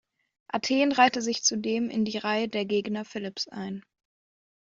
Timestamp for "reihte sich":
0.93-1.43